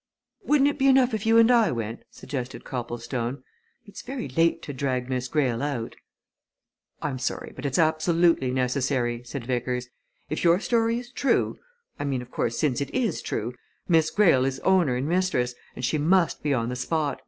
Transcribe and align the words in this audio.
"Wouldn't 0.43 0.67
it 0.67 0.79
be 0.79 0.87
enough 0.87 1.13
if 1.13 1.27
you 1.27 1.37
and 1.37 1.51
I 1.51 1.71
went?" 1.71 2.01
suggested 2.09 2.63
Copplestone. 2.63 3.43
"It's 3.85 4.01
very 4.01 4.27
late 4.29 4.63
to 4.63 4.73
drag 4.73 5.07
Miss 5.07 5.27
Greyle 5.27 5.61
out." 5.61 5.95
"I'm 7.03 7.19
sorry, 7.19 7.53
but 7.55 7.67
it's 7.67 7.77
absolutely 7.77 8.49
necessary," 8.49 9.21
said 9.23 9.45
Vickers. 9.45 9.89
"If 10.27 10.43
your 10.43 10.59
story 10.59 10.97
is 10.97 11.11
true 11.11 11.59
I 11.99 12.05
mean, 12.05 12.23
of 12.23 12.31
course, 12.31 12.57
since 12.57 12.81
it 12.81 12.89
is 12.95 13.21
true 13.21 13.53
Miss 13.87 14.09
Greyle 14.09 14.43
is 14.43 14.57
owner 14.61 14.95
and 14.95 15.07
mistress, 15.07 15.53
and 15.75 15.85
she 15.85 15.99
must 15.99 16.41
be 16.41 16.51
on 16.51 16.69
the 16.69 16.75
spot. 16.75 17.19